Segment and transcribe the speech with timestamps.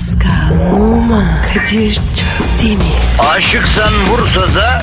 [0.00, 2.84] Pascal, Oman, Kadir çok değil mi?
[3.18, 4.82] Aşıksan vursa da,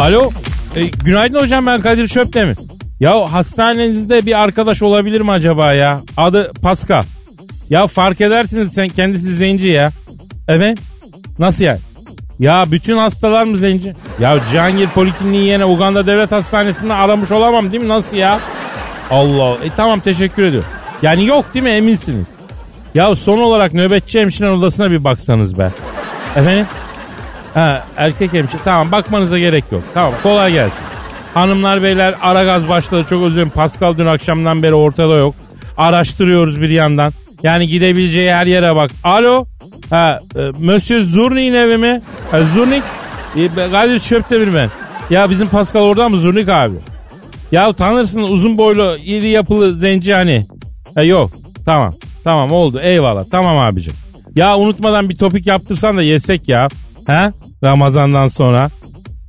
[0.00, 0.30] Alo.
[0.76, 2.56] E, günaydın hocam ben Kadir Çöptemir.
[3.00, 6.00] Ya hastanenizde bir arkadaş olabilir mi acaba ya?
[6.16, 7.02] Adı Pascal.
[7.70, 9.90] Ya fark edersiniz sen kendisi zenci ya.
[10.48, 10.78] Evet.
[11.38, 11.78] Nasıl yani?
[12.38, 13.94] Ya bütün hastalar mı zenci?
[14.20, 17.88] Ya Cihangir Polikliniği yine Uganda Devlet Hastanesi'nde aramış olamam değil mi?
[17.88, 18.40] Nasıl ya?
[19.10, 19.56] Allah.
[19.64, 20.68] E tamam teşekkür ediyorum.
[21.02, 22.26] Yani yok değil mi eminsiniz?
[22.94, 25.70] Ya son olarak nöbetçi hemşirenin odasına bir baksanız be.
[26.36, 26.66] Efendim?
[27.54, 28.60] Ha, erkek hemşire.
[28.64, 29.82] Tamam bakmanıza gerek yok.
[29.94, 30.84] Tamam kolay gelsin.
[31.34, 33.04] Hanımlar beyler ara gaz başladı.
[33.10, 33.50] Çok özür dilerim.
[33.50, 35.34] Pascal dün akşamdan beri ortada yok.
[35.76, 37.12] Araştırıyoruz bir yandan.
[37.42, 38.90] Yani gidebileceği her yere bak.
[39.04, 39.46] Alo.
[39.90, 42.02] Ha, e, Monsieur Zurnik'in evi mi?
[42.30, 42.82] Ha, Zurnik.
[43.36, 44.70] E, Kadir Çöptemir ben.
[45.10, 46.76] Ya bizim Pascal orada mı Zurnik abi?
[47.52, 50.46] Ya tanırsın uzun boylu iri yapılı zenci hani.
[50.94, 51.30] Ha, yok.
[51.64, 51.94] Tamam.
[52.24, 52.80] Tamam oldu.
[52.82, 53.24] Eyvallah.
[53.30, 53.94] Tamam abicim.
[54.36, 56.68] Ya unutmadan bir topik yaptırsan da yesek ya.
[57.06, 57.32] Ha?
[57.64, 58.70] Ramazandan sonra.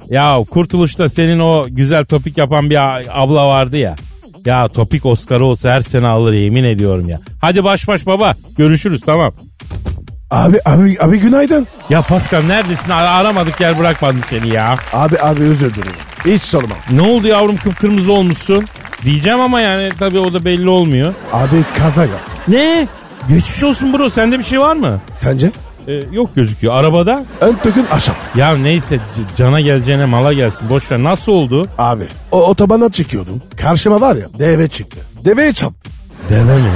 [0.09, 2.77] Ya Kurtuluş'ta senin o güzel topik yapan bir
[3.23, 3.95] abla vardı ya.
[4.45, 7.19] Ya topik Oscar'ı olsa her sene alır yemin ediyorum ya.
[7.41, 8.33] Hadi baş baş baba.
[8.57, 9.33] Görüşürüz tamam.
[10.31, 11.67] Abi abi abi günaydın.
[11.89, 12.89] Ya Pascal neredesin?
[12.89, 14.75] Ar- aramadık yer bırakmadım seni ya.
[14.93, 15.91] Abi abi özür dilerim.
[16.25, 16.75] Hiç sorma.
[16.91, 18.65] Ne oldu yavrum kıpkırmızı olmuşsun?
[19.05, 21.13] Diyeceğim ama yani tabii o da belli olmuyor.
[21.33, 22.33] Abi kaza yaptım.
[22.47, 22.87] Ne?
[23.29, 25.01] Geçmiş olsun bro sende bir şey var mı?
[25.09, 25.51] Sence?
[25.87, 26.73] Ee, yok gözüküyor.
[26.73, 27.25] Arabada?
[27.41, 28.15] Ön tökün aşat.
[28.35, 30.69] Ya neyse c- cana geleceğine mala gelsin.
[30.69, 31.03] Boş ver.
[31.03, 31.67] Nasıl oldu?
[31.77, 33.41] Abi o otobana çıkıyordum.
[33.57, 34.99] Karşıma var ya deve çıktı.
[35.25, 35.91] Deveye çarptım.
[36.29, 36.71] Deve mi?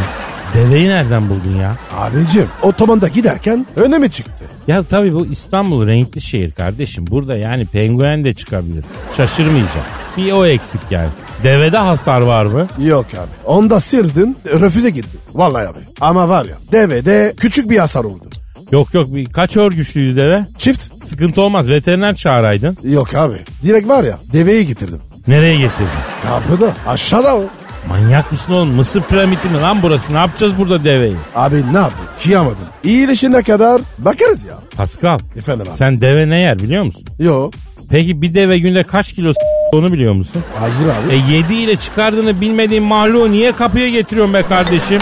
[0.53, 1.75] Deveyi nereden buldun ya?
[1.97, 4.45] Abicim otobanda giderken önüme çıktı.
[4.67, 7.07] Ya tabii bu İstanbul renkli şehir kardeşim.
[7.07, 8.85] Burada yani penguen de çıkabilir.
[9.17, 9.85] Şaşırmayacağım.
[10.17, 11.09] Bir o eksik yani.
[11.43, 12.67] Devede hasar var mı?
[12.79, 13.29] Yok abi.
[13.45, 15.17] Onda sirdin refüze gitti.
[15.33, 15.79] Vallahi abi.
[16.01, 18.25] Ama var ya devede küçük bir hasar oldu.
[18.71, 20.45] Yok yok bir kaç örgüçlüydü deve?
[20.57, 21.03] Çift?
[21.05, 22.77] Sıkıntı olmaz veteriner çağıraydın.
[22.83, 23.37] Yok abi.
[23.63, 25.01] Direkt var ya deveyi getirdim.
[25.27, 25.87] Nereye getirdin?
[26.23, 27.43] Kapıda aşağıda o.
[27.89, 28.69] Manyak mısın oğlum?
[28.73, 30.13] Mısır piramidi mi lan burası?
[30.13, 31.15] Ne yapacağız burada deveyi?
[31.35, 32.09] Abi ne yapayım?
[32.23, 32.65] Kıyamadım.
[32.83, 34.53] İyileşene kadar bakarız ya.
[34.77, 35.77] Pascal Efendim abi.
[35.77, 37.03] sen deve ne yer biliyor musun?
[37.19, 37.51] Yo.
[37.89, 39.39] Peki bir deve günde kaç kilo s-
[39.77, 40.41] onu biliyor musun?
[40.59, 41.13] Hayır abi.
[41.13, 44.99] E 7 ile çıkardığını bilmediğin mahluğu niye kapıya getiriyorsun be kardeşim?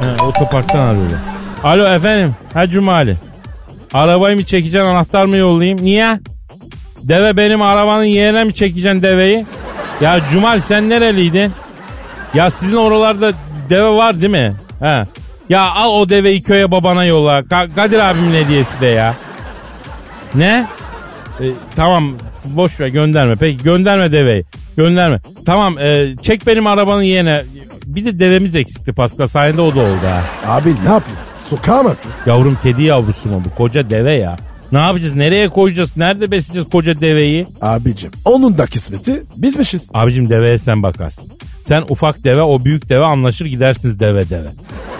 [0.00, 1.18] He, otoparktan arıyorlar.
[1.64, 2.34] Alo efendim.
[2.54, 3.16] Ha Cumali.
[3.92, 5.84] Arabayı mı çekeceksin anahtar mı yollayayım?
[5.84, 6.18] Niye?
[7.02, 9.46] Deve benim arabanın yerine mi çekeceksin deveyi?
[10.00, 11.52] Ya Cumal sen nereliydin?
[12.34, 13.32] Ya sizin oralarda
[13.70, 14.54] deve var değil mi?
[14.80, 15.04] He.
[15.48, 17.38] Ya al o deveyi köye babana yolla.
[17.40, 19.14] Ka- Kadir abimin hediyesi de ya.
[20.34, 20.66] Ne?
[21.40, 21.44] E,
[21.76, 22.12] tamam
[22.44, 23.36] boş ver gönderme.
[23.36, 24.44] Peki gönderme deveyi.
[24.76, 25.20] Gönderme.
[25.46, 27.42] Tamam e, çek benim arabanın yerine.
[27.86, 30.22] Bir de devemiz eksikti Pascal sayende o da oldu ha.
[30.56, 31.18] Abi ne yapayım?
[31.50, 32.18] Sokağa mı atayım?
[32.26, 34.36] Yavrum kedi yavrusu mu bu koca deve ya.
[34.72, 37.46] Ne yapacağız nereye koyacağız nerede besleyeceğiz koca deveyi?
[37.60, 39.90] Abicim onun da kısmeti bizmişiz.
[39.94, 41.30] Abicim deveye sen bakarsın.
[41.64, 44.48] Sen ufak deve o büyük deve anlaşır gidersiniz deve deve.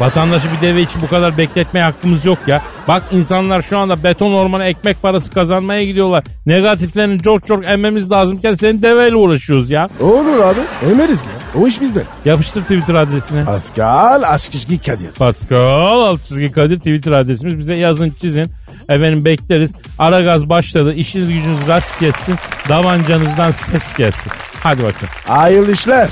[0.01, 2.63] Vatandaşı bir deve için bu kadar bekletmeye hakkımız yok ya.
[2.89, 6.25] Bak insanlar şu anda beton ormana ekmek parası kazanmaya gidiyorlar.
[6.47, 9.89] Negatiflerini çok çok emmemiz lazımken senin deveyle uğraşıyoruz ya.
[10.01, 10.61] Olur abi.
[10.93, 11.61] Emeriz ya.
[11.63, 12.03] O iş bizde.
[12.25, 13.45] Yapıştır Twitter adresine.
[13.45, 15.13] Pascal Aşkışki Kadir.
[15.13, 17.59] Pascal alt çizgi Kadir Twitter adresimiz.
[17.59, 18.51] Bize yazın çizin.
[18.89, 19.73] Efendim bekleriz.
[19.99, 20.95] Ara gaz başladı.
[20.95, 22.35] İşiniz gücünüz rast gelsin.
[22.69, 24.33] Davancanızdan ses gelsin.
[24.63, 25.09] Hadi bakın.
[25.27, 26.11] Hayırlı işler.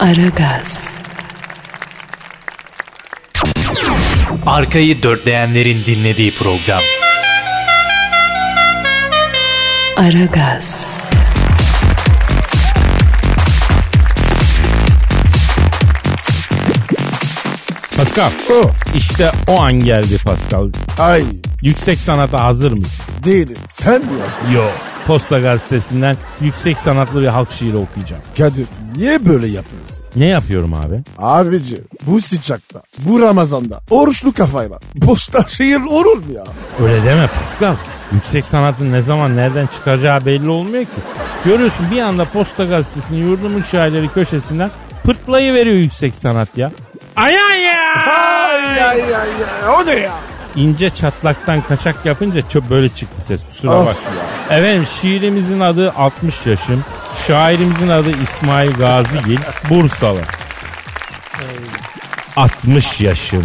[0.00, 0.88] Aragaz,
[4.46, 6.80] Arkayı dörtleyenlerin dinlediği program.
[9.96, 10.86] Aragaz,
[17.96, 18.30] Pascal.
[18.50, 18.70] O.
[18.96, 20.70] İşte o an geldi Pascal.
[20.98, 21.24] Ay
[21.62, 23.04] Yüksek sanata hazır mısın?
[23.24, 23.56] değilim.
[23.68, 24.52] Sen mi ya?
[24.54, 24.72] Yok.
[25.06, 28.22] Posta Gazetesi'nden yüksek sanatlı bir halk şiiri okuyacağım.
[28.38, 30.04] Kadir niye böyle yapıyorsun?
[30.16, 31.00] Ne yapıyorum abi?
[31.18, 34.78] Abici bu sıcakta, bu Ramazan'da, oruçlu kafayla.
[34.94, 36.44] Boşta şehir olur mu ya?
[36.82, 37.74] Öyle deme Pascal.
[38.12, 40.90] Yüksek sanatın ne zaman nereden çıkacağı belli olmuyor ki.
[41.44, 44.70] Görüyorsun bir anda Posta Gazetesi'nin yurdumun şairleri köşesinden
[45.04, 46.70] pırtlayı veriyor yüksek sanat ya.
[47.16, 47.94] Ay ay ya.
[48.06, 49.28] Ay ay ay ay
[49.82, 50.12] o ne ya?
[50.56, 53.96] İnce çatlaktan kaçak yapınca çok böyle çıktı ses kusura bak.
[54.50, 54.56] ya.
[54.58, 56.84] Efendim şiirimizin adı 60 yaşım.
[57.26, 59.38] Şairimizin adı İsmail Gazigil.
[59.70, 60.20] Bursalı.
[62.36, 63.44] 60 yaşım.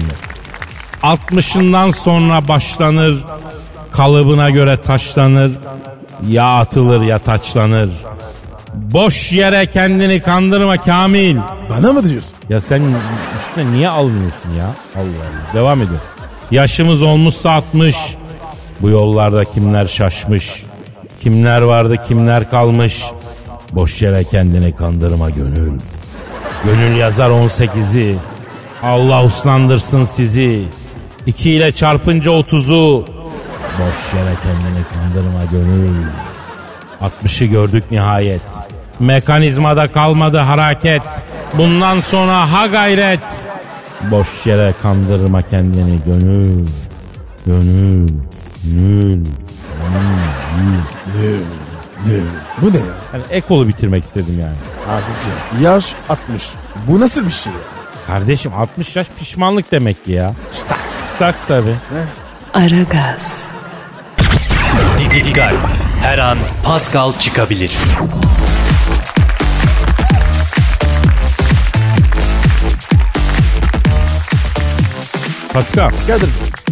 [1.03, 3.15] 60'ından sonra başlanır.
[3.91, 5.51] Kalıbına göre taşlanır.
[6.27, 7.89] Ya atılır ya taçlanır.
[8.73, 11.38] Boş yere kendini kandırma Kamil.
[11.69, 12.31] Bana mı diyorsun?
[12.50, 12.95] Ya sen
[13.38, 14.65] üstüne niye almıyorsun ya?
[14.95, 15.53] Allah Allah.
[15.53, 16.00] Devam ediyor.
[16.51, 17.95] Yaşımız olmuşsa 60.
[18.81, 20.63] Bu yollarda kimler şaşmış?
[21.23, 23.03] Kimler vardı kimler kalmış?
[23.75, 25.80] Boş yere kendini kandırma gönül.
[26.63, 28.18] Gönül yazar 18'i.
[28.83, 30.63] Allah uslandırsın sizi.
[31.25, 33.06] 2 ile çarpınca 30'u.
[33.80, 36.06] Boş yere kendini kandırma gönül.
[37.01, 38.42] 60'ı gördük nihayet.
[39.00, 41.24] Mekanizmada kalmadı hareket.
[41.57, 43.44] Bundan sonra ha gayret.
[44.12, 46.66] Boş yere kandırma kendini gönül.
[47.45, 48.10] Gönül.
[48.63, 49.25] Gönül.
[51.16, 51.64] Ne?
[52.06, 52.19] Ne?
[52.62, 52.84] Bu ne ya?
[53.13, 54.56] Yani ekolu bitirmek istedim yani.
[54.90, 56.50] Abici yaş 60.
[56.88, 57.60] Bu nasıl bir şey ya?
[58.07, 60.31] Kardeşim 60 yaş pişmanlık demek ki ya.
[60.50, 60.96] Staks.
[61.16, 61.75] Staks tabi.
[62.54, 63.44] Aragaz,
[65.00, 65.54] Dikkat.
[66.02, 67.78] Her an Pascal çıkabilir.
[75.54, 76.30] Pascal, Kadir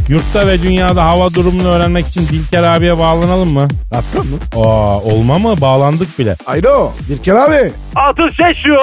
[0.09, 3.67] yurtta ve dünyada hava durumunu öğrenmek için Dilker abiye bağlanalım mı?
[3.91, 4.37] attın mı?
[4.65, 5.55] Aa, olma mı?
[5.61, 6.35] Bağlandık bile.
[6.47, 7.71] Alo Dilker abi.
[7.95, 8.79] Atış yaşıyor.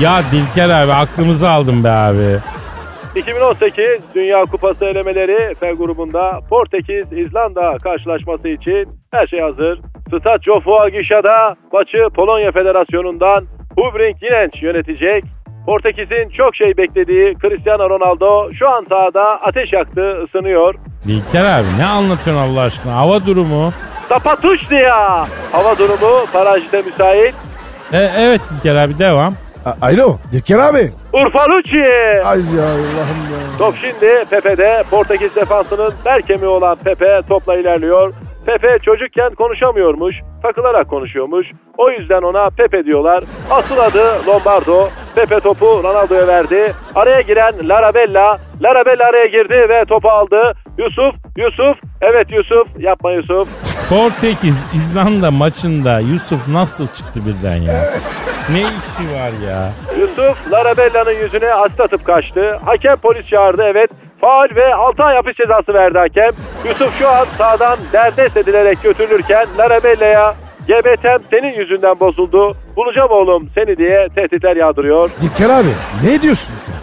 [0.00, 2.38] Ya Dilker abi aklımızı aldın be abi.
[3.16, 9.80] 2018 Dünya Kupası elemeleri F grubunda Portekiz İzlanda karşılaşması için her şey hazır.
[10.08, 13.46] Stad Joshua Gişa'da maçı Polonya Federasyonu'ndan
[13.76, 15.24] Hubring Yinenç yönetecek.
[15.66, 20.74] Portekiz'in çok şey beklediği Cristiano Ronaldo şu an sahada ateş yaktı, ısınıyor.
[21.06, 22.96] Dilker abi ne anlatıyorsun Allah aşkına?
[22.96, 23.72] Hava durumu.
[24.08, 25.24] Tapatuş ya.
[25.52, 27.34] Hava durumu parajite müsait.
[27.92, 29.34] E, evet Dilker abi devam.
[29.66, 30.90] A- Alo Dilker abi.
[31.12, 31.80] Urfalucci.
[32.24, 33.58] Ay ya Allah'ım ya.
[33.58, 34.84] Top şimdi Pepe'de.
[34.90, 38.12] Portekiz defansının bel kemiği olan Pepe topla ilerliyor.
[38.46, 41.52] Pepe çocukken konuşamıyormuş, takılarak konuşuyormuş.
[41.78, 43.24] O yüzden ona Pepe diyorlar.
[43.50, 44.88] Asıl adı Lombardo.
[45.14, 46.72] Pepe topu Ronaldo'ya verdi.
[46.94, 48.38] Araya giren Larabella.
[48.62, 50.52] Larabella araya girdi ve topu aldı.
[50.78, 51.76] Yusuf, Yusuf.
[52.00, 52.68] Evet Yusuf.
[52.78, 53.48] Yapma Yusuf.
[53.88, 57.74] Portekiz İzlanda maçında Yusuf nasıl çıktı birden ya?
[58.52, 59.72] ne işi var ya?
[60.00, 62.58] Yusuf Larabella'nın yüzüne asit atıp kaçtı.
[62.64, 63.90] Hakem polis çağırdı evet.
[64.20, 66.30] Faal ve 6 ay hapis cezası verdi hakem.
[66.68, 70.34] Yusuf şu an sağdan derdest edilerek götürülürken Larabella'ya
[70.68, 72.56] GBT'm senin yüzünden bozuldu.
[72.76, 75.10] Bulacağım oğlum seni diye tehditler yağdırıyor.
[75.20, 75.68] Dilker abi
[76.04, 76.74] ne diyorsun sen?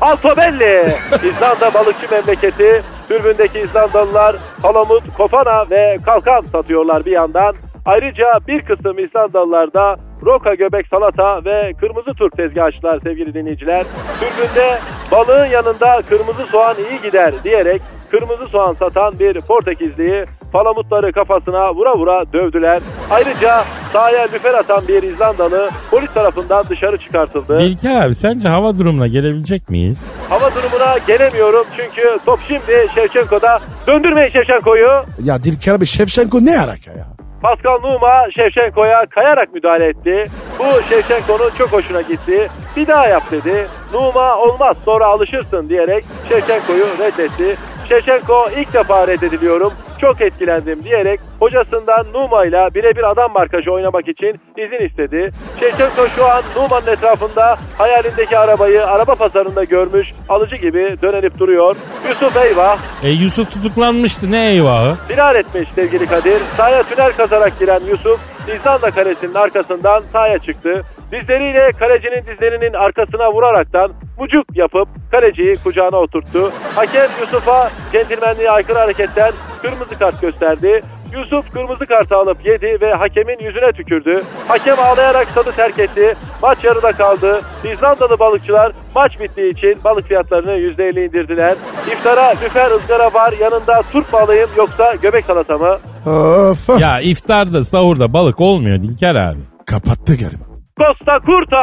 [0.00, 0.86] Altobelli.
[1.28, 2.82] İzlanda balıkçı memleketi.
[3.08, 7.54] Türbündeki İzlandalılar palamut, kofana ve kalkan satıyorlar bir yandan.
[7.86, 13.84] Ayrıca bir kısım İzlandalılar da roka göbek salata ve kırmızı turp tezgahı açtılar sevgili dinleyiciler.
[14.20, 14.78] Türbünde
[15.10, 21.98] balığın yanında kırmızı soğan iyi gider diyerek kırmızı soğan satan bir Portekizliyi palamutları kafasına vura
[21.98, 22.80] vura dövdüler.
[23.10, 27.58] Ayrıca sahaya lüfer atan bir İzlandalı polis tarafından dışarı çıkartıldı.
[27.58, 29.98] Dilker abi sence hava durumuna gelebilecek miyiz?
[30.28, 33.58] Hava durumuna gelemiyorum çünkü top şimdi Şevçenko'da.
[33.86, 34.90] Döndürmeyin Şevçenko'yu.
[35.24, 37.06] Ya Dilker abi Şevşenko ne alaka ya?
[37.42, 40.26] Pascal Numa Şevçenko'ya kayarak müdahale etti.
[40.58, 42.48] Bu Şevçenko'nun çok hoşuna gitti.
[42.76, 43.66] Bir daha yap dedi.
[43.92, 47.56] Numa olmaz sonra alışırsın diyerek Şevçenko'yu reddetti.
[47.88, 49.72] Şevçenko ilk defa reddediliyorum.
[49.98, 55.30] Çok etkilendim diyerek hocasından Numa ile birebir adam markajı oynamak için izin istedi.
[55.60, 61.76] Şevçenko şu an Numa'nın etrafında hayalindeki arabayı araba pazarında görmüş alıcı gibi dönelip duruyor.
[62.08, 64.94] Yusuf eyvah E Yusuf tutuklanmıştı ne eyvahı?
[65.08, 66.42] Firar etmiş sevgili Kadir.
[66.56, 68.20] Sahaya tünel kazarak giren Yusuf,
[68.56, 70.82] İzlanda kalesinin arkasından sahaya çıktı.
[71.12, 76.52] Dizleriyle kalecinin dizlerinin arkasına vuraraktan mucuk yapıp kaleciyi kucağına oturttu.
[76.74, 80.82] Hakem Yusuf'a centilmenliğe aykırı hareketten kırmızı kart gösterdi.
[81.16, 84.22] Yusuf kırmızı kartı alıp yedi ve hakemin yüzüne tükürdü.
[84.48, 86.14] Hakem ağlayarak stadı terk etti.
[86.42, 87.40] Maç yarıda kaldı.
[87.72, 91.54] İzlandalı balıkçılar maç bittiği için balık fiyatlarını %50 indirdiler.
[91.92, 95.78] İftara lüfer ızgara var yanında turp mu alayım yoksa göbek salata mı?
[96.06, 96.70] Of.
[96.70, 96.80] of.
[96.80, 99.40] Ya iftarda sahurda balık olmuyor Dilker abi.
[99.66, 100.44] Kapattı galiba.
[100.80, 101.58] Costa Curta.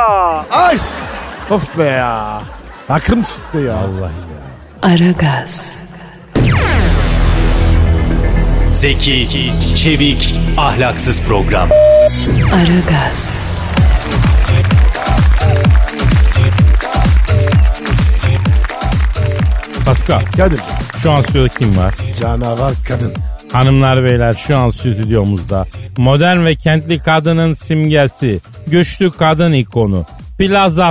[0.51, 0.75] Ay.
[1.51, 2.41] Of be ya.
[2.89, 3.73] Aklım çıktı ya.
[3.73, 4.43] Vallahi ya.
[4.91, 5.82] Aragaz,
[8.83, 11.69] Zeki, çevik, ahlaksız program.
[12.53, 13.51] Aragaz,
[19.85, 20.63] Pascal Kadir'cim.
[20.97, 21.95] şu an stüdyoda kim var?
[22.19, 23.13] Canavar kadın.
[23.51, 30.05] Hanımlar beyler şu an stüdyomuzda modern ve kentli kadının simgesi, güçlü kadın ikonu,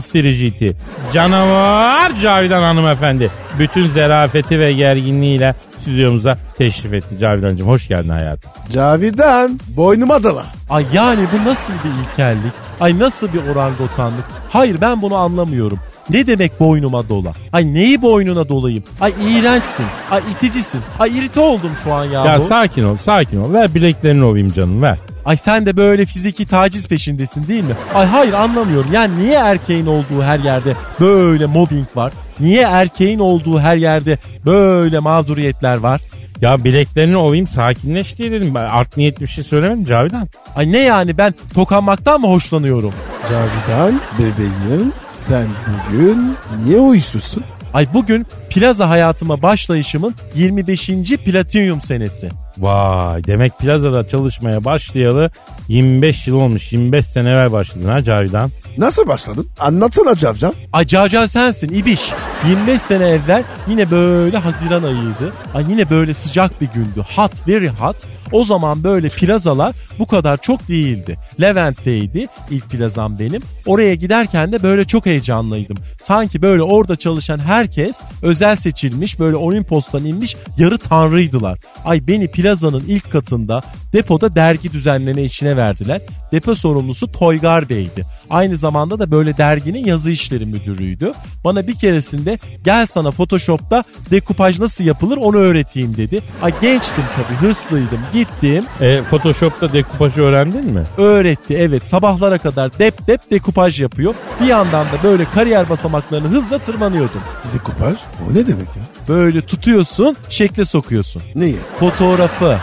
[0.01, 0.77] frigiti,
[1.13, 3.31] canavar Cavidan hanımefendi.
[3.59, 7.69] Bütün zerafeti ve gerginliğiyle stüdyomuza teşrif etti Cavidan'cığım.
[7.69, 8.51] Hoş geldin hayatım.
[8.73, 10.45] Cavidan boynuma dala.
[10.71, 12.53] Ay yani bu nasıl bir ilkellik?
[12.81, 14.25] Ay nasıl bir orangotanlık?
[14.51, 15.79] Hayır ben bunu anlamıyorum.
[16.11, 17.33] Ne demek boynuma dola?
[17.53, 18.85] Ay neyi boynuna dolayım?
[19.01, 19.87] Ay iğrençsin.
[20.11, 20.81] Ay iticisin.
[20.99, 22.25] Ay irite oldum şu an ya.
[22.25, 23.53] Ya sakin ol sakin ol.
[23.53, 24.99] Ver bileklerini ovayım canım ver.
[25.25, 27.75] Ay sen de böyle fiziki taciz peşindesin değil mi?
[27.95, 28.93] Ay hayır anlamıyorum.
[28.93, 32.13] Yani niye erkeğin olduğu her yerde böyle mobbing var?
[32.41, 36.01] Niye erkeğin olduğu her yerde böyle mağduriyetler var?
[36.41, 38.55] Ya bileklerini ovayım sakinleş diye dedim.
[38.55, 40.29] Ben art niyetli bir şey söylemedim Cavidan.
[40.57, 42.93] Ay ne yani ben tokanmaktan mı hoşlanıyorum?
[43.29, 45.47] Cavidan bebeğim sen
[45.89, 47.45] bugün niye uysuzsun?
[47.75, 50.91] Ay bugün plaza hayatıma başlayışımın 25.
[51.25, 52.29] platinyum senesi.
[52.63, 55.31] Vay demek plazada çalışmaya başlayalı
[55.69, 56.73] 25 yıl olmuş.
[56.73, 58.51] 25 sene evvel başladın ha Cavidan.
[58.79, 59.47] Nasıl başladın?
[59.61, 60.51] Anlatsana Cavcav.
[60.73, 62.11] Ay Cacan sensin İbiş.
[62.49, 65.33] 25 sene evvel yine böyle Haziran ayıydı.
[65.55, 67.07] Ay yine böyle sıcak bir gündü.
[67.17, 67.97] Hot, very hot.
[68.33, 71.19] O zaman böyle plazalar bu kadar çok değildi.
[71.41, 73.43] Levent'teydi ilk plazam benim.
[73.67, 75.77] Oraya giderken de böyle çok heyecanlıydım.
[76.01, 81.59] Sanki böyle orada çalışan herkes özel seçilmiş böyle Olimpos'tan inmiş yarı tanrıydılar.
[81.85, 86.01] Ay beni plazanın ilk katında depoda dergi düzenleme işine verdiler.
[86.33, 88.07] Depo sorumlusu Toygar Bey'di.
[88.31, 91.13] Aynı zamanda da böyle derginin yazı işleri müdürüydü.
[91.45, 96.23] Bana bir keresinde gel sana Photoshop'ta dekupaj nasıl yapılır onu öğreteyim dedi.
[96.43, 100.83] Ay gençtim tabii hırslıydım gittim E, Photoshop'ta dekupajı öğrendin mi?
[100.97, 104.15] öğretti evet sabahlara kadar dep dep dekupaj yapıyor.
[104.41, 107.21] Bir yandan da böyle kariyer basamaklarını hızla tırmanıyordum.
[107.55, 107.95] Dekupaj?
[108.31, 108.83] O ne demek ya?
[109.09, 111.23] Böyle tutuyorsun şekle sokuyorsun.
[111.35, 111.57] Neyi?
[111.81, 112.59] Fotoğrafı.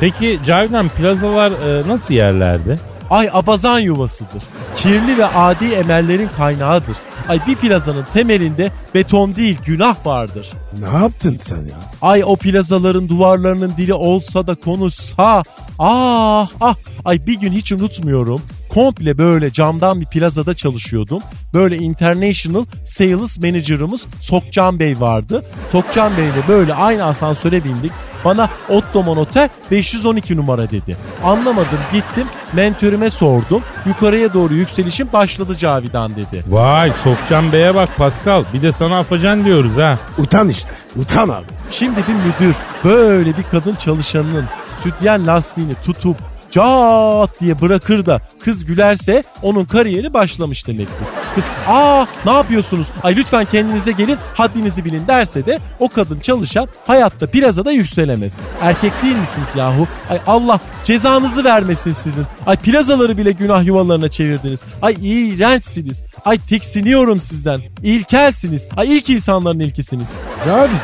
[0.00, 2.80] Peki Cavidan plazalar e, nasıl yerlerdi?
[3.10, 4.42] Ay abazan yuvasıdır.
[4.76, 6.96] Kirli ve adi emellerin kaynağıdır.
[7.28, 10.50] Ay bir plazanın temelinde beton değil günah vardır.
[10.78, 11.76] Ne yaptın sen ya?
[12.02, 15.42] Ay o plazaların duvarlarının dili olsa da konuşsa.
[15.78, 16.74] Ah ah.
[17.04, 18.42] Ay bir gün hiç unutmuyorum.
[18.74, 21.22] Komple böyle camdan bir plazada çalışıyordum.
[21.54, 25.44] Böyle international sales manager'ımız Sokcan Bey vardı.
[25.72, 27.92] Sokcan Bey'le böyle aynı asansöre bindik.
[28.24, 30.96] Bana Ottoman Otel 512 numara dedi.
[31.24, 33.62] Anlamadım gittim mentörüme sordum.
[33.86, 36.44] Yukarıya doğru yükselişim başladı Cavidan dedi.
[36.48, 38.44] Vay Sokcan Bey'e bak Pascal.
[38.54, 39.98] Bir de sana afacan diyoruz ha.
[40.18, 40.70] Utan işte.
[40.96, 41.46] Utan abi.
[41.70, 44.44] Şimdi bir müdür böyle bir kadın çalışanının
[44.82, 51.06] sütyen lastiğini tutup cat diye bırakır da kız gülerse onun kariyeri başlamış demektir.
[51.34, 56.68] Kız aa ne yapıyorsunuz ay lütfen kendinize gelin haddinizi bilin derse de o kadın çalışan
[56.86, 58.36] hayatta plazada yükselemez.
[58.60, 59.86] Erkek değil misiniz yahu?
[60.10, 62.24] Ay Allah cezanızı vermesin sizin.
[62.46, 64.62] Ay plazaları bile günah yuvalarına çevirdiniz.
[64.82, 66.02] Ay iğrençsiniz.
[66.24, 67.60] Ay tiksiniyorum sizden.
[67.82, 68.66] İlkelsiniz.
[68.76, 70.08] Ay ilk insanların ilkisiniz.
[70.44, 70.78] Cavidan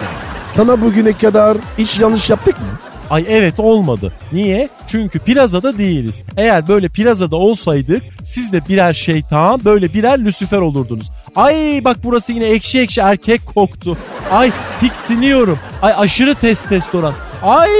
[0.48, 2.66] sana bugüne kadar hiç yanlış yaptık mı?
[3.10, 4.12] Ay evet olmadı.
[4.32, 4.68] Niye?
[4.86, 6.20] Çünkü plazada değiliz.
[6.36, 11.10] Eğer böyle plazada olsaydık siz de birer şeytan böyle birer Lucifer olurdunuz.
[11.36, 13.96] Ay bak burası yine ekşi ekşi erkek koktu.
[14.32, 15.58] Ay tiksiniyorum.
[15.82, 17.14] Ay aşırı testosteron.
[17.42, 17.70] Ay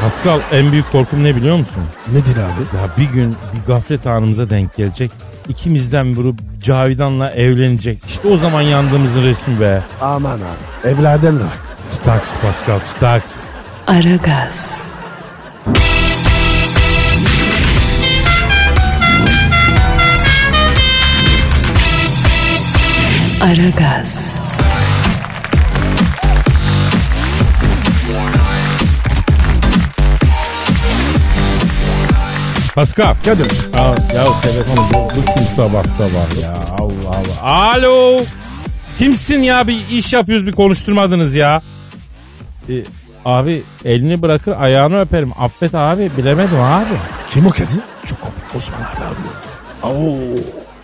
[0.00, 1.82] Pascal en büyük korkum ne biliyor musun?
[2.12, 2.76] Nedir abi?
[2.76, 5.10] Ya bir gün bir gaflet anımıza denk gelecek.
[5.48, 7.98] İkimizden biri Cavidan'la evlenecek.
[8.06, 9.82] İşte o zaman yandığımızın resmi be.
[10.00, 10.88] Aman abi.
[10.88, 11.58] Evlerden bak.
[11.90, 13.40] Staks Pascal staks.
[13.88, 14.84] Aragaz,
[23.40, 24.34] Aragaz,
[32.74, 33.14] Pascal.
[33.24, 33.46] Kadir.
[33.74, 37.72] Aa, ya telefonu bu, bu kim sabah sabah ya Allah Allah.
[37.74, 38.20] Alo.
[38.98, 41.62] Kimsin ya bir iş yapıyoruz bir konuşturmadınız ya.
[42.68, 42.72] Ee,
[43.28, 45.32] abi elini bırakır ayağını öperim.
[45.38, 46.94] Affet abi bilemedim abi.
[47.30, 47.80] Kim o Kadir?
[48.06, 49.92] Çok komik Osman abi abi.
[49.94, 50.16] Oo.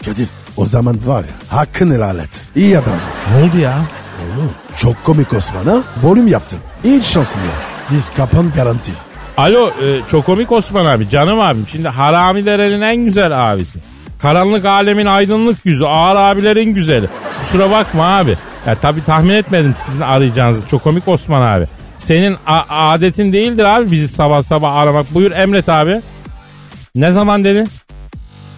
[0.04, 2.30] Kadir o zaman var ya hakkın helal et.
[2.56, 2.92] İyi adam.
[3.30, 3.74] Ne oldu ya?
[4.22, 6.58] Oğlum çok komik Osman'a volüm yaptın.
[6.84, 7.46] İyi şansın ya.
[7.90, 8.92] Diz kapan garanti.
[9.36, 11.66] Alo e, Çokomik Osman abi canım abim.
[11.68, 13.78] Şimdi Harami Dere'nin en güzel abisi.
[14.22, 15.84] Karanlık alemin aydınlık yüzü.
[15.84, 17.08] Ağır abilerin güzeli.
[17.38, 18.36] Kusura bakma abi.
[18.66, 20.66] Ya tabii tahmin etmedim sizin arayacağınızı.
[20.66, 21.68] Çokomik Osman abi.
[21.96, 25.14] Senin a- adetin değildir abi bizi sabah sabah aramak.
[25.14, 26.02] Buyur emret abi.
[26.94, 27.64] Ne zaman dedi?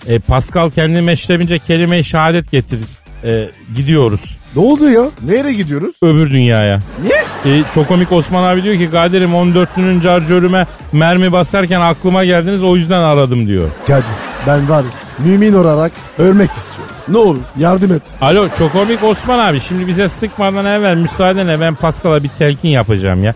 [0.06, 2.78] E, Pascal kendi meşrebince kelime-i şehadet getir.
[3.24, 3.30] E,
[3.74, 5.02] gidiyoruz Ne oldu ya?
[5.24, 5.96] Nereye gidiyoruz?
[6.02, 6.80] öbür dünyaya.
[7.02, 7.58] Niye?
[7.58, 12.76] E, çok komik Osman abi diyor ki Kadir'im 14'lünün carcörüme mermi basarken aklıma geldiniz o
[12.76, 13.68] yüzden aradım diyor.
[13.86, 14.04] Kadir
[14.46, 14.84] ben var
[15.18, 16.94] mümin olarak ölmek istiyorum.
[17.08, 18.02] Ne olur yardım et.
[18.20, 23.24] Alo çok komik Osman abi şimdi bize sıkmadan evvel müsaadenle ben Pascal'a bir telkin yapacağım
[23.24, 23.34] ya.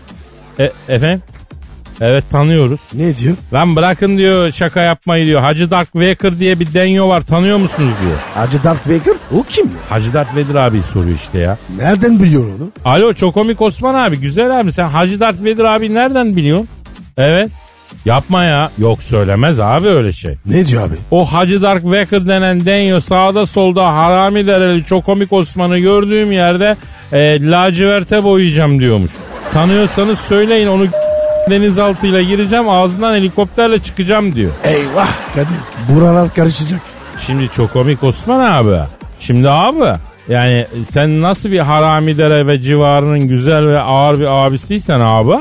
[0.59, 1.21] E, efendim?
[2.01, 2.79] Evet tanıyoruz.
[2.93, 3.35] Ne diyor?
[3.53, 5.41] Lan bırakın diyor şaka yapmayı diyor.
[5.41, 8.17] Hacı Dark Waker diye bir denyo var tanıyor musunuz diyor.
[8.35, 9.15] Hacı Darth Vader?
[9.31, 9.71] O kim ya?
[9.89, 11.57] Hacı Darth Vader abi soruyor işte ya.
[11.77, 12.71] Nereden biliyor onu?
[12.85, 16.67] Alo çok komik Osman abi güzel abi sen Hacı Darth Vader abi nereden biliyorsun?
[17.17, 17.49] Evet.
[18.05, 18.71] Yapma ya.
[18.77, 20.35] Yok söylemez abi öyle şey.
[20.45, 20.95] Ne diyor abi?
[21.11, 26.77] O Hacı Dark Waker denen denyo sağda solda harami dereli çok komik Osman'ı gördüğüm yerde
[27.11, 29.11] e, laciverte boyayacağım diyormuş.
[29.53, 30.85] Tanıyorsanız söyleyin onu
[31.49, 34.51] denizaltıyla gireceğim ağzından helikopterle çıkacağım diyor.
[34.63, 35.57] Eyvah Kadir.
[35.89, 36.79] Buralar karışacak.
[37.19, 38.77] Şimdi çok komik Osman abi.
[39.19, 45.33] Şimdi abi yani sen nasıl bir haramidere ve civarının güzel ve ağır bir abisiysen abi.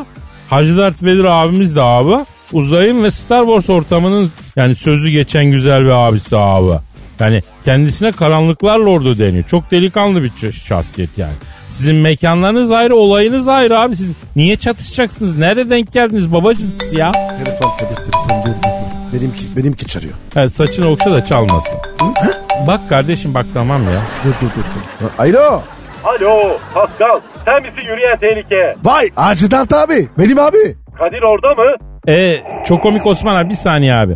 [0.50, 2.24] Hacı Dert Vedir abimiz de abi.
[2.52, 6.78] Uzayın ve Star Wars ortamının yani sözü geçen güzel bir abisi abi.
[7.20, 9.44] Yani kendisine karanlıklar lordu deniyor.
[9.44, 11.32] Çok delikanlı bir şahsiyet yani.
[11.68, 13.96] Sizin mekanlarınız ayrı, olayınız ayrı abi.
[13.96, 15.38] Siz niye çatışacaksınız?
[15.38, 17.12] Nerede denk geldiniz babacım siz ya?
[17.44, 18.50] Telefon Kadir telefon dur.
[19.12, 20.14] Benimki, benimki çarıyor.
[20.34, 21.78] Ha, saçını okşa da çalmasın.
[22.66, 24.02] Bak kardeşim bak tamam ya.
[24.24, 24.64] Dur dur dur.
[25.00, 25.08] dur.
[25.18, 25.62] Alo.
[26.04, 28.76] Alo Pascal sen misin yürüyen tehlike?
[28.84, 30.08] Vay Hacı Dert abi.
[30.18, 30.76] Benim abi.
[30.98, 31.89] Kadir orada mı?
[32.10, 34.12] E, çok komik Osman abi bir saniye abi.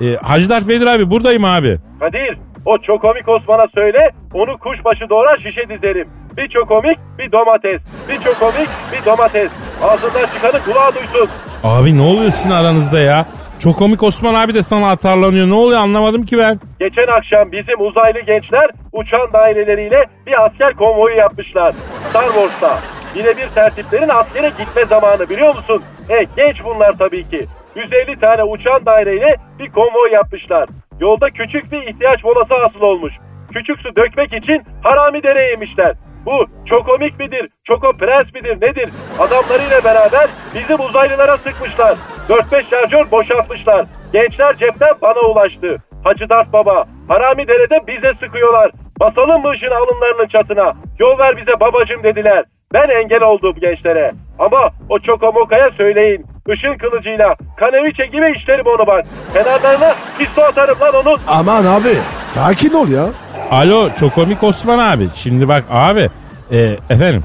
[0.00, 1.78] E, Hacı Vedir abi buradayım abi.
[2.00, 6.08] Kadir o çok komik Osman'a söyle onu kuşbaşı doğrar şişe dizerim.
[6.36, 7.80] Bir çok komik bir domates.
[8.08, 9.50] Bir çok komik bir domates.
[9.82, 11.28] Ağzından çıkanı kulağa duysun.
[11.64, 13.26] Abi ne oluyor sizin aranızda ya?
[13.58, 15.48] Çok komik Osman abi de sana atarlanıyor.
[15.48, 16.60] Ne oluyor anlamadım ki ben.
[16.80, 21.72] Geçen akşam bizim uzaylı gençler uçan daireleriyle bir asker konvoyu yapmışlar.
[22.10, 22.78] Star Wars'ta.
[23.16, 25.82] Yine bir tertiplerin askere gitme zamanı biliyor musun?
[26.08, 27.46] E genç bunlar tabii ki.
[27.74, 30.68] 150 tane uçan daireyle bir konvoy yapmışlar.
[31.00, 33.14] Yolda küçük bir ihtiyaç molası hasıl olmuş.
[33.52, 35.94] Küçük su dökmek için harami dere yemişler.
[36.26, 38.90] Bu çok komik midir, çoko prens midir nedir?
[39.18, 41.96] Adamlarıyla beraber bizim uzaylılara sıkmışlar.
[42.28, 43.86] 4-5 şarjör boşaltmışlar.
[44.12, 45.76] Gençler cepten bana ulaştı.
[46.04, 48.70] Hacı Dert Baba, harami derede bize sıkıyorlar.
[49.00, 50.74] Basalım mı ışın alınlarının çatına?
[50.98, 52.44] Yol ver bize babacım dediler.
[52.74, 54.12] Ben engel oldum gençlere.
[54.38, 56.26] Ama o Çokomoka'ya söyleyin.
[56.52, 59.04] Işın kılıcıyla kaneviçe gibi işlerim onu bak.
[59.34, 61.18] Kenarlarına pisto atarım lan onun.
[61.28, 63.06] Aman abi sakin ol ya.
[63.50, 65.04] Alo çok komik Osman abi.
[65.14, 66.10] Şimdi bak abi.
[66.50, 66.58] e,
[66.90, 67.24] efendim.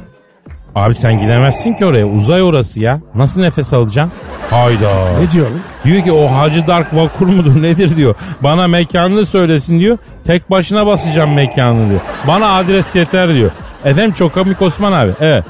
[0.75, 2.05] Abi sen gidemezsin ki oraya.
[2.05, 2.99] Uzay orası ya.
[3.15, 4.11] Nasıl nefes alacaksın?
[4.49, 4.91] Hayda.
[5.19, 5.89] Ne diyor abi?
[5.91, 8.15] Diyor ki o Hacı Dark Vakur mudur nedir diyor.
[8.43, 9.97] Bana mekanını söylesin diyor.
[10.27, 12.01] Tek başına basacağım mekanını diyor.
[12.27, 13.51] Bana adres yeter diyor.
[13.85, 15.11] Efendim çok komik Osman abi.
[15.19, 15.43] Evet.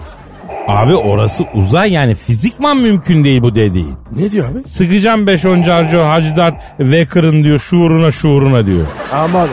[0.68, 3.98] Abi orası uzay yani fizikman mümkün değil bu dediğin.
[4.12, 4.68] Ne diyor abi?
[4.68, 8.86] Sıkacağım 5-10 carcör Hacı Dert Vakur'ın diyor şuuruna şuuruna diyor.
[9.14, 9.52] Aman abi.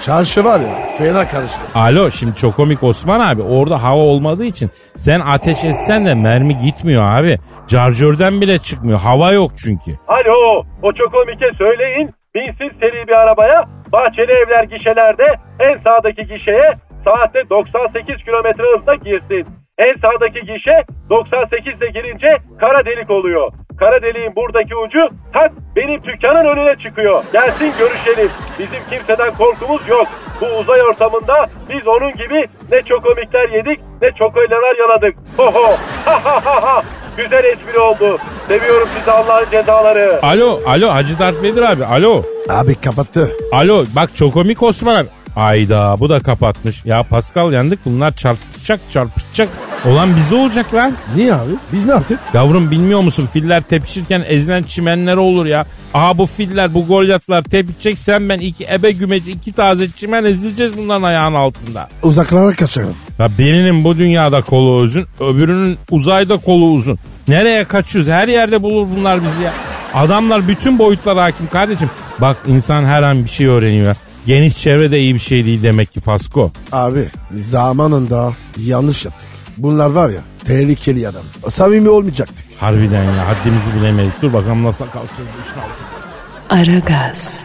[0.00, 1.64] Çarşı var ya fena karıştı.
[1.74, 6.56] Alo şimdi çok komik Osman abi orada hava olmadığı için sen ateş etsen de mermi
[6.56, 7.38] gitmiyor abi.
[7.68, 9.90] Carjörden bile çıkmıyor hava yok çünkü.
[10.08, 12.10] Alo, o Çokomik'e söyleyin.
[12.34, 13.64] Binsin seri bir arabaya.
[13.92, 15.24] Bahçeli evler gişelerde
[15.60, 16.72] en sağdaki gişeye
[17.04, 19.46] saatte 98 kilometre hızla girsin.
[19.78, 23.52] En sağdaki gişe 98 ile girince kara delik oluyor.
[23.78, 24.98] Kara deliğin buradaki ucu
[25.32, 27.24] tak benim dükkanın önüne çıkıyor.
[27.32, 28.30] Gelsin görüşelim.
[28.58, 30.06] Bizim kimseden korkumuz yok.
[30.40, 35.14] Bu uzay ortamında biz onun gibi ne çokomikler yedik ne çokoylalar yaladık.
[35.36, 36.82] Ho ho ha ha ha ha.
[37.16, 38.18] Güzel espri oldu.
[38.48, 40.18] Seviyorum sizi Allah'ın cezaları.
[40.22, 42.22] Alo alo Hacı Dert Vedir abi alo.
[42.48, 43.28] Abi kapattı.
[43.52, 45.08] Alo bak çok komik Osman abi.
[45.36, 46.84] Ayda bu da kapatmış.
[46.84, 49.48] Ya Pascal yandık bunlar çarpışacak çarpışacak.
[49.86, 50.92] Olan bize olacak lan.
[51.16, 51.52] Niye abi?
[51.72, 52.20] Biz ne yaptık?
[52.34, 55.66] Yavrum bilmiyor musun filler tepişirken ezilen çimenler olur ya.
[55.94, 60.72] Aha bu filler bu golyatlar tepişecek sen ben iki ebe gümeci iki taze çimen ezileceğiz
[60.76, 61.88] bunların ayağının altında.
[62.02, 62.94] Uzaklara kaçarım.
[63.18, 66.98] Ya birinin bu dünyada kolu uzun öbürünün uzayda kolu uzun.
[67.28, 69.52] Nereye kaçıyoruz her yerde bulur bunlar bizi ya.
[69.94, 71.90] Adamlar bütün boyutlara hakim kardeşim.
[72.18, 73.96] Bak insan her an bir şey öğreniyor.
[74.30, 76.52] Geniş çevre de iyi bir şey değil demek ki Pasko.
[76.72, 79.28] Abi zamanında yanlış yaptık.
[79.58, 81.22] Bunlar var ya tehlikeli adam.
[81.48, 82.46] Samimi olmayacaktık.
[82.60, 84.22] Harbiden ya haddimizi bilemedik.
[84.22, 86.60] Dur bakalım nasıl kalkacağız bu işin altına.
[86.60, 87.40] Aragaz,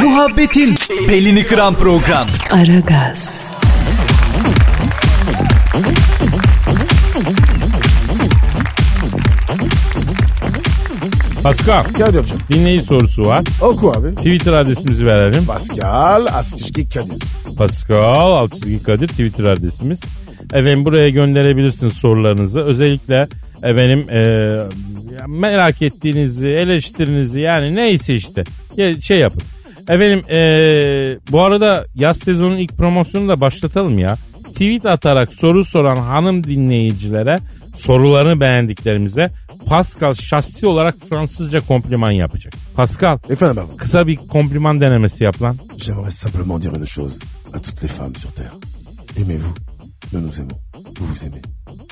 [0.00, 0.74] Muhabbetin
[1.08, 2.26] belini kıran program.
[2.50, 3.40] Aragaz,
[11.42, 13.44] Pascal Kadir'cim dinleyici sorusu var.
[13.62, 14.14] oku abi.
[14.14, 15.46] Twitter adresimizi verelim.
[15.46, 17.22] Pascal Askışki Kadir.
[17.56, 20.00] Pascal Altçizgi Kadir Twitter adresimiz.
[20.52, 22.60] Efendim buraya gönderebilirsiniz sorularınızı.
[22.60, 23.28] Özellikle
[23.62, 24.20] efendim e,
[25.28, 28.44] merak ettiğinizi, eleştirinizi yani neyse işte
[28.76, 29.42] Ya, şey yapın.
[29.82, 30.40] Efendim e,
[31.30, 34.16] bu arada yaz sezonun ilk promosyonunu da başlatalım ya.
[34.52, 37.38] Tweet atarak soru soran hanım dinleyicilere
[37.74, 39.30] sorularını beğendiklerimize
[39.68, 42.52] Pascal şahsi olarak Fransızca kompliman yapacak.
[42.76, 43.76] Pascal Efendim baba.
[43.76, 45.56] kısa bir kompliman denemesi yap lan.
[45.76, 47.18] J'aimerais simplement dire une chose
[47.54, 48.52] à toutes les femmes sur Terre.
[49.16, 49.54] Aimez-vous,
[50.12, 50.58] nous nous aimons,
[50.98, 51.42] vous vous aimez,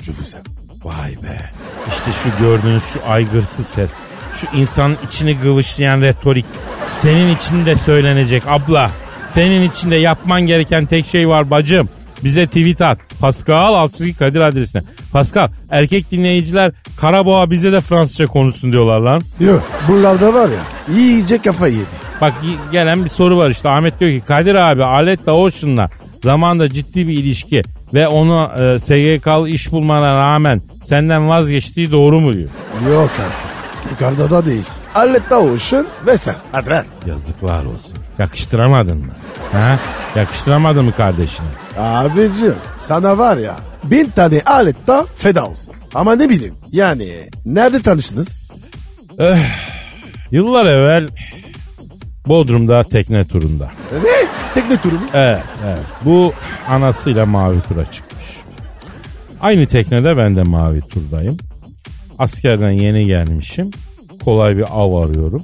[0.02, 0.44] je vous aime.
[0.84, 1.50] Vay be.
[1.88, 3.94] İşte şu gördüğünüz şu aygırsız ses.
[4.32, 6.44] Şu insanın içini kıvışlayan retorik.
[6.92, 8.90] Senin için de söylenecek abla.
[9.28, 11.88] Senin için de yapman gereken tek şey var bacım.
[12.24, 12.98] Bize tweet at.
[13.20, 14.82] Pascal Altçizgi Kadir adresine.
[15.12, 19.22] Pascal erkek dinleyiciler Karaboğa bize de Fransızca konuşsun diyorlar lan.
[19.40, 21.86] Yok bunlarda var ya iyice kafa yedi.
[22.20, 22.32] Bak
[22.72, 25.90] gelen bir soru var işte Ahmet diyor ki Kadir abi Aletta Ocean'la
[26.24, 27.62] zamanda ciddi bir ilişki
[27.94, 32.48] ve onu e, SGK'lı iş bulmana rağmen senden vazgeçtiği doğru mu diyor.
[32.92, 33.65] Yok artık.
[33.90, 34.64] Yukarıda da değil.
[34.94, 36.34] Alletta Ocean ve sen.
[36.52, 36.84] Hadi lan.
[37.06, 37.98] Yazıklar olsun.
[38.18, 39.12] Yakıştıramadın mı?
[39.52, 39.78] Ha?
[40.16, 41.46] Yakıştıramadın mı kardeşine?
[41.78, 45.74] Abicim sana var ya bin tane Alletta feda olsun.
[45.94, 48.40] Ama ne bileyim yani nerede tanıştınız?
[50.30, 51.08] Yıllar evvel
[52.26, 53.70] Bodrum'da tekne turunda.
[53.92, 54.28] Ne?
[54.54, 55.06] Tekne turu mu?
[55.14, 55.78] Evet, evet.
[56.04, 56.32] Bu
[56.68, 58.24] anasıyla mavi tura çıkmış.
[59.40, 61.36] Aynı teknede ben de mavi turdayım.
[62.18, 63.70] Askerden yeni gelmişim.
[64.24, 65.42] Kolay bir av arıyorum.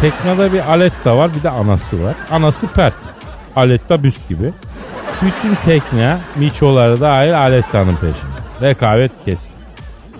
[0.00, 2.14] Teknede bir Aletta var bir de anası var.
[2.30, 2.96] Anası pert.
[3.56, 4.52] Aletta büst gibi.
[5.22, 8.68] Bütün tekne miçoları dahil Aletta'nın peşinde.
[8.68, 9.56] Rekabet keskin.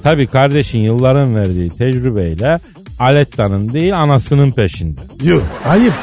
[0.02, 2.60] Tabi kardeşin yılların verdiği tecrübeyle
[2.98, 5.00] Aletta'nın değil anasının peşinde.
[5.22, 5.94] Yok ayıp.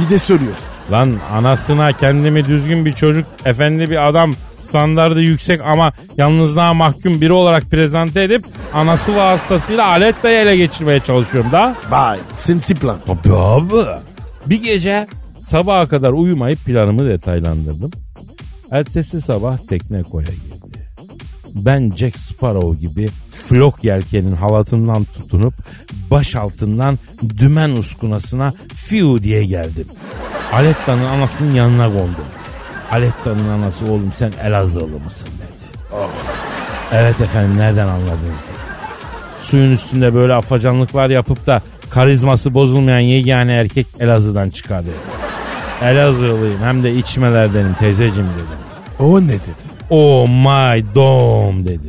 [0.00, 0.71] Bir de soruyorsun.
[0.92, 7.32] Lan anasına kendimi düzgün bir çocuk, efendi bir adam, standardı yüksek ama yalnızlığa mahkum biri
[7.32, 11.74] olarak prezente edip anası vasıtasıyla Aletta'yı ele geçirmeye çalışıyorum da.
[11.90, 12.98] Vay sinsi plan.
[13.06, 13.74] Tabii abi.
[14.46, 15.06] Bir gece
[15.40, 17.90] sabaha kadar uyumayıp planımı detaylandırdım.
[18.70, 20.51] Ertesi sabah tekne koya girdi.
[21.54, 25.54] Ben Jack Sparrow gibi flok yelkenin halatından tutunup
[26.10, 26.98] baş altından
[27.38, 29.86] dümen uskunasına fiu diye geldim.
[30.52, 32.24] Aletta'nın anasının yanına kondum.
[32.90, 35.62] Aletta'nın anası oğlum sen Elazığlı mısın dedi.
[36.92, 38.62] Evet efendim nereden anladınız dedi.
[39.38, 44.94] Suyun üstünde böyle afacanlıklar yapıp da karizması bozulmayan yegane erkek Elazığ'dan çıkar dedi.
[45.82, 48.58] Elazığlıyım hem de içmelerdenim teyzecim dedim.
[48.98, 49.71] O ne dedi?
[49.94, 51.88] Oh my dom dedi.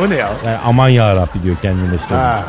[0.00, 0.30] O ne ya?
[0.44, 2.14] Yani aman ya Rabbi diyor kendine işte.
[2.14, 2.44] Ha.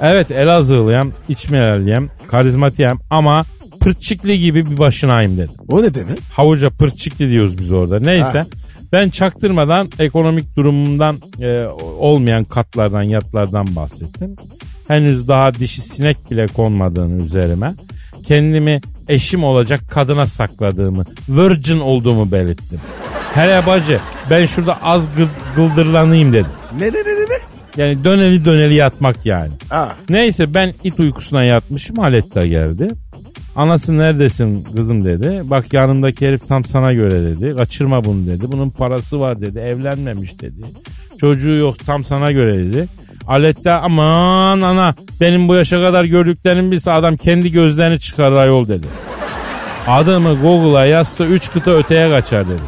[0.00, 3.44] Evet Elazığlıyım, içmeliyim, karizmatiyim ama
[3.80, 5.54] pırçıklı gibi bir başınayım dedim.
[5.68, 6.18] O ne demek?
[6.32, 8.00] Havuca pırçıklı diyoruz biz orada.
[8.00, 8.38] Neyse.
[8.38, 8.46] Ha.
[8.92, 11.64] Ben çaktırmadan ekonomik durumumdan e,
[11.98, 14.36] olmayan katlardan yatlardan bahsettim.
[14.88, 17.74] Henüz daha dişi sinek bile konmadığını üzerime.
[18.28, 22.80] Kendimi eşim olacak kadına sakladığımı, virgin olduğumu belirttim.
[23.34, 26.50] Hele bacı ben şurada az gı- gıldırlanayım dedim.
[26.78, 27.38] Ne ne ne ne ne?
[27.76, 29.52] Yani döneli döneli yatmak yani.
[29.68, 29.88] Ha.
[30.08, 32.88] Neyse ben it uykusuna yatmışım Aletta geldi.
[33.56, 35.40] Anası neredesin kızım dedi.
[35.44, 37.56] Bak yanımdaki herif tam sana göre dedi.
[37.56, 38.52] Kaçırma bunu dedi.
[38.52, 39.58] Bunun parası var dedi.
[39.58, 40.62] Evlenmemiş dedi.
[41.20, 42.88] Çocuğu yok tam sana göre dedi.
[43.26, 48.86] Aletta aman ana benim bu yaşa kadar gördüklerim bilse adam kendi gözlerini çıkarır ayol dedi.
[49.86, 52.62] Adımı Google'a yazsa 3 kıta öteye kaçar dedi.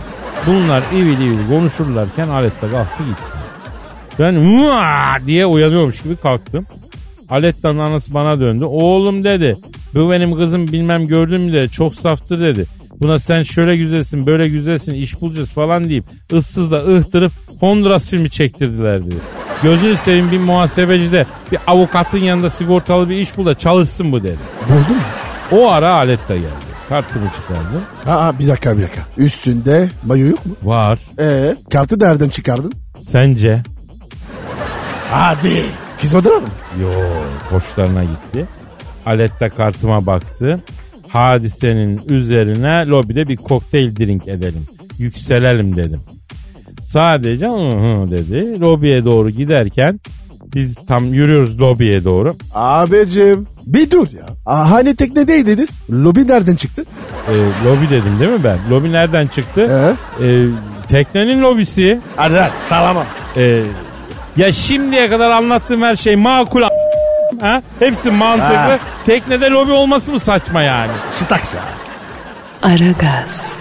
[0.46, 3.22] Bunlar ivil ivil konuşurlarken Aletta kalktı gitti.
[4.18, 6.66] Ben "Vaa!" diye uyanıyormuş gibi kalktım.
[7.30, 8.64] Aletta'nın anası bana döndü.
[8.64, 9.56] Oğlum dedi.
[9.94, 11.70] Bu benim kızım bilmem gördün mü dedi.
[11.70, 12.66] Çok saftır dedi.
[13.00, 18.30] Buna sen şöyle güzelsin böyle güzelsin iş bulacağız falan deyip ıssız da ıhtırıp Honduras filmi
[18.30, 19.16] çektirdiler dedi.
[19.62, 24.22] Gözünü seveyim bir muhasebeci de bir avukatın yanında sigortalı bir iş bul da çalışsın bu
[24.22, 24.38] dedi.
[24.68, 25.02] Buldun mu?
[25.52, 26.46] O ara Aletta geldi.
[26.88, 27.82] Kartımı çıkardım.
[28.06, 29.02] Aa bir dakika bir dakika.
[29.16, 30.52] Üstünde mayo yok mu?
[30.62, 30.98] Var.
[31.18, 32.72] Ee, kartı nereden çıkardın?
[32.98, 33.62] Sence?
[35.10, 35.62] Hadi.
[36.00, 36.48] Kızmadılar mı?
[36.80, 36.88] Yo
[37.50, 38.48] hoşlarına gitti.
[39.06, 40.60] Aletta kartıma baktı.
[41.08, 44.66] Hadisenin üzerine lobide bir kokteyl drink edelim.
[44.98, 46.00] Yükselelim dedim.
[46.80, 48.60] Sadece hı hı dedi.
[48.60, 50.00] Lobiye doğru giderken
[50.54, 52.36] biz tam yürüyoruz lobiye doğru.
[52.54, 54.26] Abicim bir dur ya.
[54.46, 55.70] Aa, hani teknedeydiniz?
[55.90, 56.84] Lobi nereden çıktı?
[57.28, 57.34] E,
[57.66, 58.58] lobi dedim değil mi ben?
[58.70, 59.94] Lobi nereden çıktı?
[60.18, 60.26] He?
[60.26, 60.46] E,
[60.88, 62.00] teknenin lobisi.
[62.16, 63.04] Hadi lan sallama.
[63.36, 63.62] E,
[64.36, 66.70] ya şimdiye kadar anlattığım her şey makul a-
[67.40, 67.62] ha?
[67.78, 68.54] Hepsi mantıklı.
[68.54, 68.78] Ha.
[69.04, 70.92] Teknede lobi olması mı saçma yani?
[71.18, 71.60] Şitaks ya.
[72.62, 73.52] Aragaz,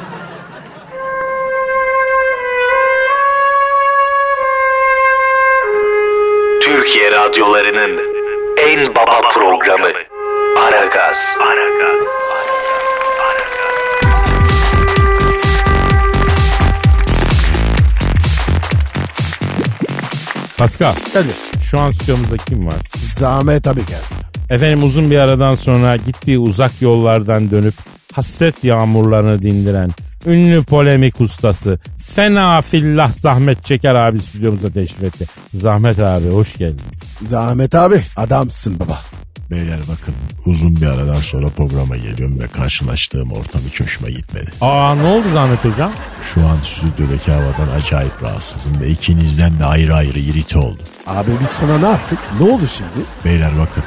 [6.62, 8.00] Türkiye radyolarının
[8.68, 9.22] en baba
[9.60, 9.88] programı
[10.60, 11.38] Aragaz.
[20.58, 21.28] Pascal Hadi.
[21.62, 22.74] şu an stüdyomuzda kim var?
[22.98, 24.02] Zahmet abi geldi.
[24.50, 27.74] Efendim uzun bir aradan sonra gittiği uzak yollardan dönüp
[28.14, 29.90] hasret yağmurlarını dindiren
[30.26, 35.26] ünlü polemik ustası fena fillah Zahmet Çeker abi stüdyomuza teşrif etti.
[35.54, 36.86] Zahmet abi hoş geldin.
[37.22, 39.15] Zahmet abi adamsın baba.
[39.52, 44.52] Beyler bakın uzun bir aradan sonra programa geliyorum ve karşılaştığım ortam hiç hoşuma gitmedi.
[44.62, 45.92] Aa ne oldu Zahmet hocam?
[46.34, 50.86] Şu an stüdyodaki havadan acayip rahatsızım ve ikinizden de ayrı ayrı irite oldum.
[51.08, 52.20] Abi biz sana ne yaptık?
[52.40, 53.06] Ne oldu şimdi?
[53.26, 53.84] Beyler bakın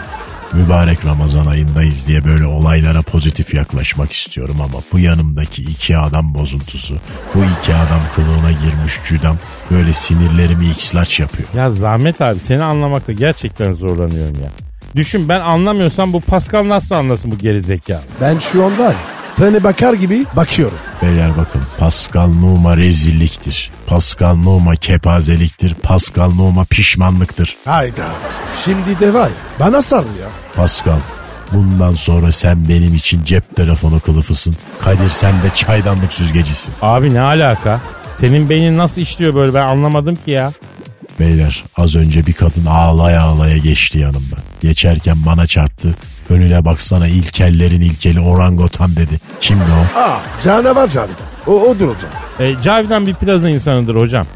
[0.52, 6.94] mübarek Ramazan ayındayız diye böyle olaylara pozitif yaklaşmak istiyorum ama bu yanımdaki iki adam bozuntusu,
[7.34, 9.38] bu iki adam kılığına girmiş cüdam
[9.70, 11.48] böyle sinirlerimi x yapıyor.
[11.56, 14.67] Ya Zahmet abi seni anlamakta gerçekten zorlanıyorum ya.
[14.98, 18.02] Düşün ben anlamıyorsam bu Pascal nasıl anlasın bu geri zeka?
[18.20, 18.96] Ben şu an var ya
[19.36, 20.78] trene bakar gibi bakıyorum.
[21.02, 23.70] Beyler bakın Pascal Numa rezilliktir.
[23.86, 25.74] Pascal Numa kepazeliktir.
[25.74, 27.56] Pascal Numa pişmanlıktır.
[27.64, 28.06] Hayda.
[28.64, 30.28] Şimdi de var ya bana sardı ya.
[30.56, 30.98] Pascal
[31.52, 34.54] bundan sonra sen benim için cep telefonu kılıfısın.
[34.80, 36.74] Kadir sen de çaydanlık süzgecisin.
[36.82, 37.80] Abi ne alaka?
[38.14, 40.52] Senin beynin nasıl işliyor böyle ben anlamadım ki ya.
[41.20, 44.38] Beyler az önce bir kadın ağlaya ağlaya geçti yanımdan.
[44.60, 45.94] Geçerken bana çarptı.
[46.30, 49.20] Önüne baksana ilkellerin ilkeli orangotan dedi.
[49.40, 49.98] Kimdi o?
[49.98, 51.26] Aa canavar Cavidan.
[51.46, 52.10] O odur hocam.
[52.40, 54.26] E, Cavidan bir plaza insanıdır hocam.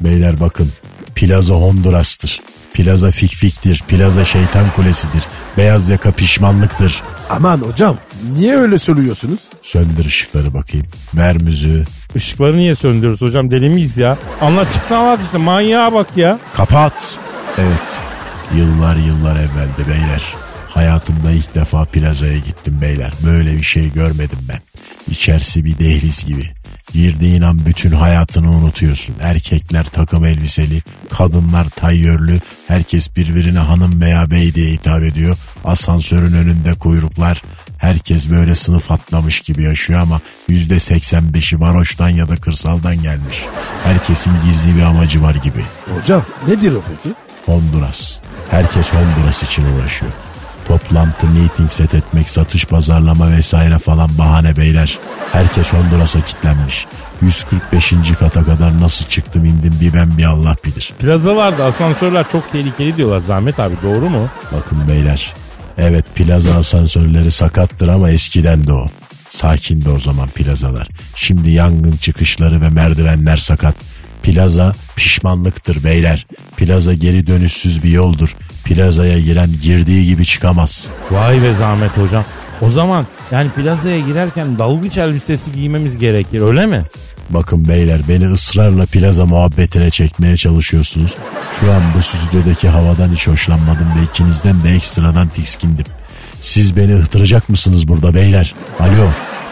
[0.00, 0.72] Beyler bakın
[1.14, 2.40] plaza Honduras'tır.
[2.74, 3.82] Plaza fikfiktir.
[3.88, 5.22] Plaza şeytan kulesidir.
[5.56, 7.02] Beyaz yaka pişmanlıktır.
[7.30, 7.96] Aman hocam
[8.32, 9.40] niye öyle söylüyorsunuz?
[9.62, 10.86] Söndür ışıkları bakayım.
[11.14, 11.84] Ver müziği.
[12.14, 14.18] Işıkları niye söndürüyoruz hocam deli miyiz ya?
[14.40, 16.38] Anlat çıksana anlat işte manyağa bak ya.
[16.54, 17.18] Kapat.
[17.58, 18.00] Evet.
[18.56, 20.22] Yıllar yıllar evveldi beyler.
[20.68, 23.12] Hayatımda ilk defa plazaya gittim beyler.
[23.24, 24.60] Böyle bir şey görmedim ben.
[25.10, 26.50] İçerisi bir dehliz gibi.
[26.92, 29.14] Girdiğin an bütün hayatını unutuyorsun.
[29.20, 35.36] Erkekler takım elbiseli, kadınlar tayyörlü, herkes birbirine hanım veya bey diye hitap ediyor.
[35.64, 37.42] Asansörün önünde kuyruklar,
[37.78, 43.44] herkes böyle sınıf atlamış gibi yaşıyor ama yüzde 85'i varoştan ya da kırsaldan gelmiş.
[43.84, 45.64] Herkesin gizli bir amacı var gibi.
[45.88, 47.14] Hocam nedir o peki?
[47.46, 48.18] Honduras.
[48.50, 50.12] Herkes Honduras için uğraşıyor.
[50.68, 54.98] Toplantı, meeting set etmek, satış, pazarlama vesaire falan bahane beyler.
[55.32, 56.86] Herkes Honduras'a kitlenmiş.
[57.22, 57.94] 145.
[58.18, 60.92] kata kadar nasıl çıktım indim bir ben bir Allah bilir.
[61.00, 64.28] Plazalarda asansörler çok tehlikeli diyorlar Zahmet abi doğru mu?
[64.52, 65.34] Bakın beyler.
[65.78, 68.86] Evet plaza asansörleri sakattır ama eskiden de o.
[69.28, 70.88] Sakindi o zaman plazalar.
[71.16, 73.74] Şimdi yangın çıkışları ve merdivenler sakat.
[74.22, 76.26] Plaza pişmanlıktır beyler.
[76.56, 78.36] Plaza geri dönüşsüz bir yoldur.
[78.68, 80.90] Plazaya giren girdiği gibi çıkamaz.
[81.10, 82.24] Vay be Zahmet hocam.
[82.60, 86.84] O zaman yani plazaya girerken dalgıç elbisesi giymemiz gerekir öyle mi?
[87.30, 91.14] Bakın beyler beni ısrarla plaza muhabbetine çekmeye çalışıyorsunuz.
[91.60, 95.86] Şu an bu stüdyodaki havadan hiç hoşlanmadım ve ikinizden de ekstradan tikskindim.
[96.40, 98.54] Siz beni ıhtıracak mısınız burada beyler?
[98.80, 99.08] Alo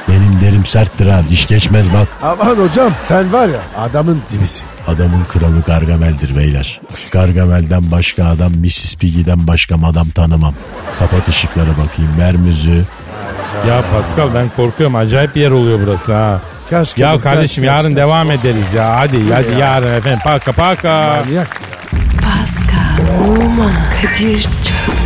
[0.09, 2.09] benim derim serttir ha diş geçmez bak.
[2.23, 4.67] Aman hocam sen var ya adamın dibisin.
[4.87, 6.81] Adamın kralı Gargamel'dir beyler.
[7.13, 8.97] Gargamel'den başka adam Mrs.
[8.97, 10.55] Piggy'den başka madam tanımam.
[10.99, 12.83] Kapat ışıkları bakayım ver müziği.
[13.69, 16.41] Ya Pascal ben korkuyorum acayip bir yer oluyor burası ha.
[16.71, 18.99] Kaç Ya kaç, kardeşim kaç, yarın kaç, devam ederiz ya.
[18.99, 20.19] Hadi hadi yarın efendim.
[20.25, 21.23] Paka paka.
[21.27, 21.61] Manyak.
[22.23, 25.06] Pascal, Oman, Kadir çok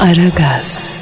[0.00, 0.99] Aragaz.